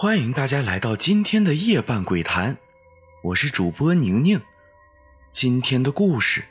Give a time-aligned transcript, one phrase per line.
[0.00, 2.56] 欢迎大家来到今天的夜半鬼谈，
[3.20, 4.40] 我是主播宁宁。
[5.28, 6.40] 今天的故事，《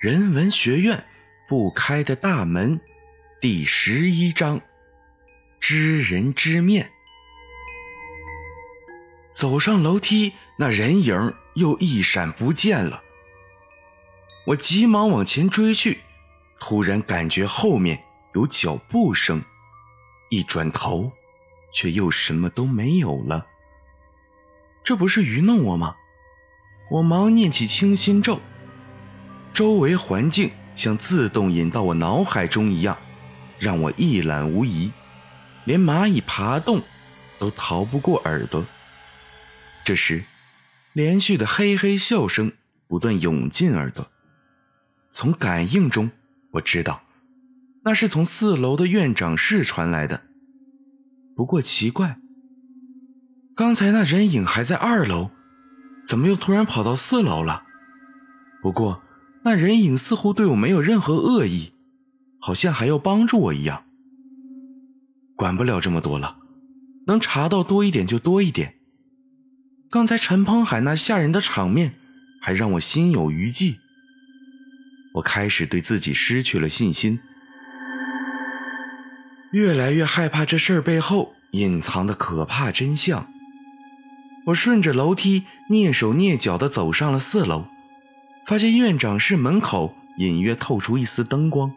[0.00, 1.02] 人文学院
[1.48, 2.78] 不开的大门》
[3.40, 4.60] 第十一章：
[5.58, 6.90] 知人知面。
[9.32, 13.02] 走上楼梯，那人影又一闪不见了。
[14.48, 16.00] 我急忙往前追去，
[16.60, 18.04] 突然感觉后面
[18.34, 19.42] 有脚步声，
[20.28, 21.10] 一转头，
[21.72, 23.46] 却又什么都没有了。
[24.84, 25.96] 这不是愚弄我吗？
[26.90, 28.40] 我忙念起清心咒，
[29.52, 32.96] 周围环境像自动引到我脑海中一样，
[33.58, 34.90] 让我一览无遗，
[35.64, 36.82] 连蚂蚁爬动
[37.38, 38.64] 都逃不过耳朵。
[39.84, 40.24] 这时，
[40.94, 42.52] 连续的嘿嘿笑声
[42.86, 44.10] 不断涌进耳朵。
[45.12, 46.10] 从感应中，
[46.52, 47.02] 我知道
[47.84, 50.27] 那是从四楼的院长室传来的。
[51.38, 52.18] 不过奇怪，
[53.54, 55.30] 刚才那人影还在二楼，
[56.04, 57.62] 怎么又突然跑到四楼了？
[58.60, 59.04] 不过
[59.44, 61.74] 那人影似乎对我没有任何恶意，
[62.40, 63.84] 好像还要帮助我一样。
[65.36, 66.38] 管不了这么多了，
[67.06, 68.74] 能查到多一点就多一点。
[69.88, 71.94] 刚才陈鹏海那吓人的场面，
[72.42, 73.78] 还让我心有余悸。
[75.14, 77.20] 我开始对自己失去了信心，
[79.52, 83.26] 越来越害怕这事儿背后隐藏的可怕真相。
[84.46, 87.66] 我顺着楼梯蹑手蹑脚地走上了四楼，
[88.46, 91.72] 发现院长室门口隐约透出一丝灯光。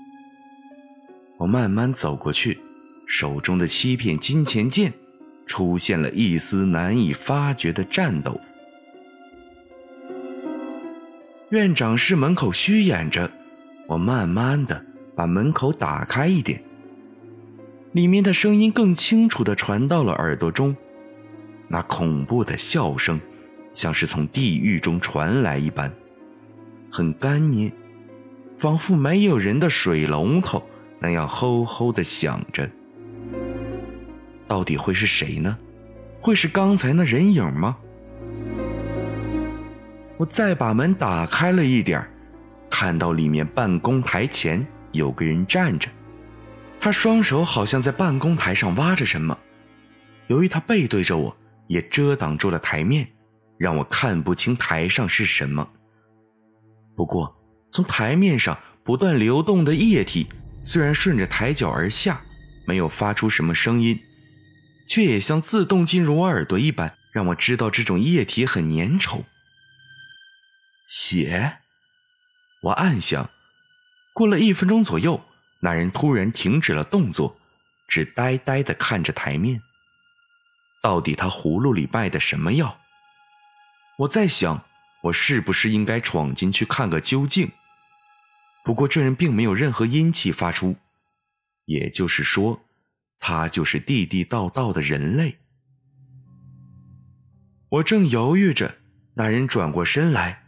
[1.38, 2.60] 我慢慢走过去，
[3.08, 4.94] 手中的七片金钱剑
[5.46, 8.40] 出现了一丝难以发觉的颤抖。
[11.50, 13.30] 院长室门口虚掩着，
[13.88, 16.64] 我慢慢的把门口打开一点，
[17.94, 20.74] 里面的声音更清楚的传到了耳朵中，
[21.68, 23.20] 那恐怖的笑声，
[23.74, 25.92] 像是从地狱中传来一般，
[26.90, 27.70] 很干捏，
[28.56, 30.64] 仿佛没有人的水龙头
[31.00, 32.70] 那样吼吼的响着。
[34.48, 35.58] 到底会是谁呢？
[36.22, 37.78] 会是刚才那人影吗？
[40.16, 42.08] 我再把门打开了一点
[42.70, 45.90] 看到里面办公台前有个人站着，
[46.82, 49.38] 他双手好像在办公台上挖着什么。
[50.26, 51.38] 由于他背对着我，
[51.68, 53.08] 也遮挡住了台面，
[53.60, 55.70] 让我看不清台上是什么。
[56.96, 60.28] 不过，从台面上不断流动的液体，
[60.64, 62.20] 虽然顺着台脚而下，
[62.66, 64.00] 没有发出什么声音，
[64.90, 69.22] 却也像自动进入我耳朵一般，让我知道这种液体很粘稠。
[70.90, 71.60] 血，
[72.64, 73.30] 我暗想。
[74.14, 75.24] 过了一分钟左右，
[75.62, 77.38] 那人突然停止了动作，
[77.88, 79.62] 只呆呆的看着台面。
[80.82, 82.78] 到底他葫芦里卖的什么药？
[84.00, 84.64] 我在想，
[85.04, 87.52] 我是不是应该闯进去看个究竟？
[88.64, 90.76] 不过这人并没有任何阴气发出，
[91.66, 92.62] 也就是说，
[93.20, 95.38] 他就是地地道道的人类。
[97.70, 98.78] 我正犹豫着，
[99.14, 100.44] 那人转过身来。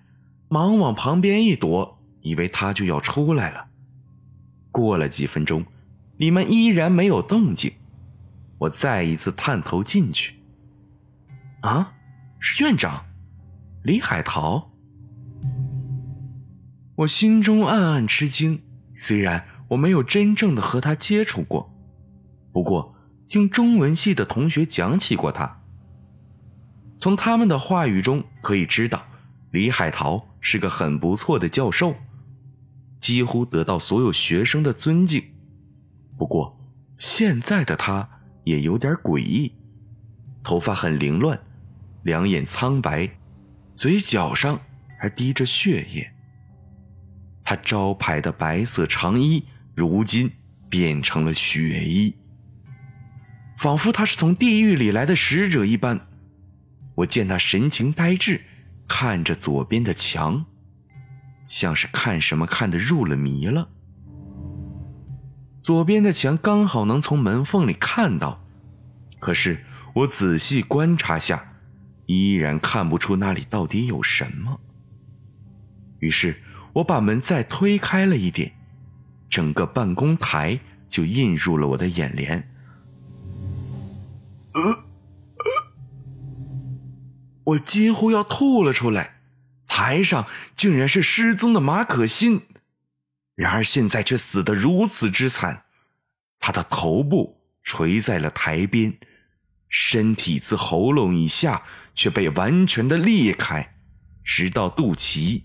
[0.49, 3.69] 忙往旁边一躲，以为他就要出来了。
[4.73, 5.65] 过了几分钟，
[6.17, 7.71] 里面依然没有动静。
[8.57, 10.35] 我再一次探头进去，
[11.61, 11.93] 啊，
[12.39, 13.05] 是院长
[13.83, 14.71] 李海涛。
[16.95, 18.61] 我心中暗暗吃惊，
[18.93, 21.73] 虽然我没有真正的和他接触过，
[22.51, 22.93] 不过
[23.29, 25.61] 听中文系的同学讲起过他。
[26.99, 29.05] 从他们的话语中可以知道，
[29.51, 30.27] 李海涛。
[30.45, 31.95] 是个很不错的教授，
[33.03, 35.21] 几乎得到所有学生的尊敬。
[36.17, 36.57] 不过，
[36.97, 38.09] 现在的他
[38.45, 39.51] 也有点诡异，
[40.41, 41.37] 头发很凌乱，
[42.03, 43.09] 两眼苍白，
[43.75, 44.57] 嘴角上
[44.97, 46.09] 还滴着血液。
[47.43, 49.43] 他招牌的白色长衣
[49.75, 50.31] 如今
[50.69, 52.15] 变成了血衣，
[53.57, 56.07] 仿佛他是从地狱里来的使者一般。
[56.95, 58.39] 我见他神情呆滞。
[58.87, 60.45] 看着左边的墙，
[61.45, 63.69] 像是看什么看的入了迷了。
[65.61, 68.43] 左边的墙刚好能从门缝里看到，
[69.19, 69.63] 可是
[69.93, 71.53] 我仔细观察下，
[72.05, 74.59] 依然看不出那里到底有什么。
[75.99, 76.41] 于是
[76.73, 78.51] 我把门再推开了一点，
[79.29, 80.59] 整个办公台
[80.89, 82.49] 就映入了我的眼帘。
[84.53, 84.83] 呃。
[87.45, 89.17] 我几乎要吐了出来，
[89.75, 92.43] 台上竟然是失踪的马可欣，
[93.33, 95.63] 然而现在却死得如此之惨，
[96.37, 98.95] 他的头部垂在了台边，
[99.67, 101.63] 身体自喉咙以下
[101.95, 103.77] 却被完全的裂开，
[104.23, 105.41] 直到肚脐，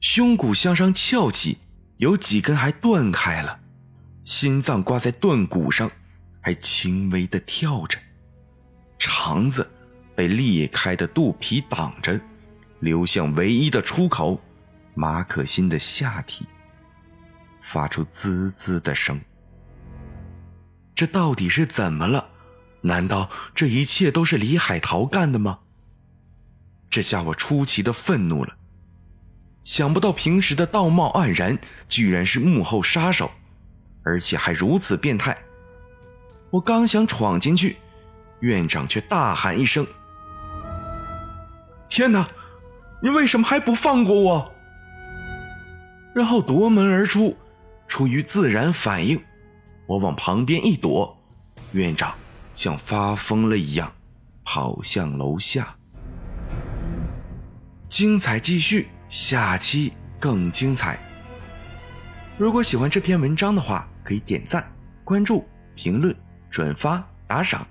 [0.00, 1.58] 胸骨向上翘起，
[1.98, 3.60] 有几根还断开了，
[4.24, 5.88] 心脏挂在断骨上，
[6.40, 7.96] 还轻微的跳着，
[8.98, 9.70] 肠子
[10.16, 12.20] 被裂开的肚皮挡着，
[12.80, 14.40] 流向唯一的出口——
[14.94, 16.46] 马可欣的下体，
[17.60, 19.20] 发出滋滋的声。
[20.94, 22.28] 这到底是怎么了？
[22.82, 25.60] 难道这一切都是李海涛干的吗？
[26.90, 28.54] 这下我出奇的愤怒了。
[29.62, 33.30] 想不到平时的道貌岸然，居然是幕后杀手，
[34.02, 35.36] 而且还如此变态。
[36.50, 37.76] 我刚想闯进去，
[38.40, 39.86] 院长却大喊一声
[41.88, 42.28] ：“天哪！
[43.04, 44.54] 你为什么还不放过我？”
[46.16, 47.36] 然后夺门而出，
[47.86, 49.20] 出于自然反应。
[49.84, 51.14] 我往旁边一躲，
[51.72, 52.14] 院长
[52.54, 53.92] 像发疯了一样
[54.42, 55.76] 跑向楼下。
[57.90, 60.98] 精彩继续，下期更精彩。
[62.38, 64.66] 如果喜欢这篇文章的话，可以点赞、
[65.04, 66.16] 关注、评论、
[66.48, 67.66] 转发、打赏，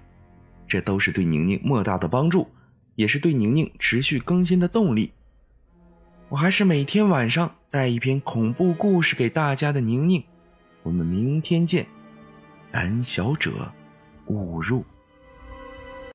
[0.68, 2.48] 这都是对宁宁莫大的帮助，
[2.94, 5.12] 也是对宁宁持续更新的动力。
[6.34, 10.24] 我还是每天晚上带一篇恐怖故事给大家的宁宁，
[10.82, 11.86] 我们明天见。
[12.72, 13.72] 胆小者，
[14.26, 14.84] 勿入。